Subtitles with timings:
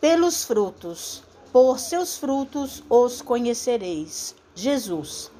[0.00, 1.22] Pelos frutos,
[1.52, 4.34] por seus frutos os conhecereis.
[4.54, 5.30] Jesus.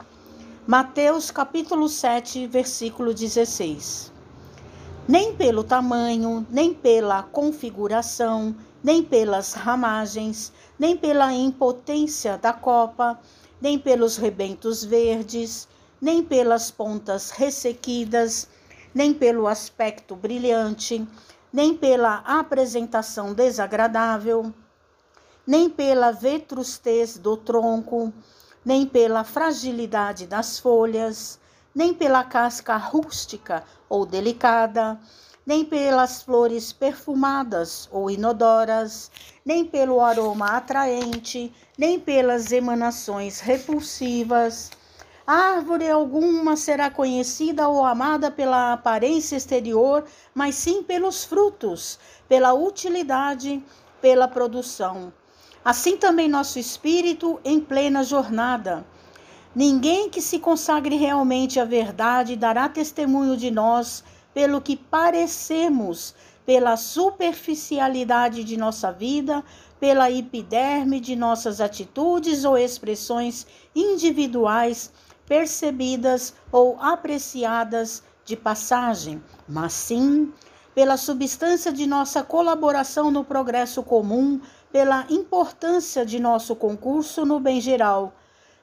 [0.67, 4.13] Mateus capítulo 7, versículo 16.
[5.09, 8.55] Nem pelo tamanho, nem pela configuração,
[8.85, 13.19] nem pelas ramagens, nem pela impotência da copa,
[13.63, 15.67] nem pelos rebentos verdes,
[15.99, 18.47] nem pelas pontas ressequidas,
[18.95, 21.09] nem pelo aspecto brilhante,
[21.53, 24.53] nem pela apresentação desagradável,
[25.47, 28.13] nem pela vetrustez do tronco,
[28.65, 31.41] nem pela fragilidade das folhas,
[31.75, 35.01] nem pela casca rústica ou delicada,
[35.45, 39.11] nem pelas flores perfumadas ou inodoras,
[39.45, 44.71] nem pelo aroma atraente, nem pelas emanações repulsivas.
[45.33, 53.63] Árvore alguma será conhecida ou amada pela aparência exterior, mas sim pelos frutos, pela utilidade,
[54.03, 55.13] pela produção.
[55.65, 58.85] Assim também nosso espírito em plena jornada.
[59.55, 64.03] Ninguém que se consagre realmente à verdade dará testemunho de nós
[64.35, 66.13] pelo que parecemos,
[66.45, 69.45] pela superficialidade de nossa vida,
[69.79, 74.91] pela epiderme de nossas atitudes ou expressões individuais
[75.31, 80.33] percebidas ou apreciadas de passagem, mas sim
[80.75, 84.41] pela substância de nossa colaboração no progresso comum,
[84.73, 88.13] pela importância de nosso concurso no bem geral.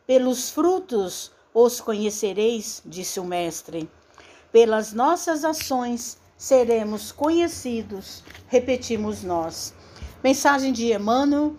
[0.05, 3.89] Pelos frutos os conhecereis, disse o Mestre.
[4.51, 9.73] Pelas nossas ações seremos conhecidos, repetimos nós.
[10.21, 11.55] Mensagem de Emmanuel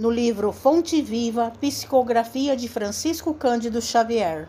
[0.00, 4.48] no livro Fonte Viva, Psicografia de Francisco Cândido Xavier.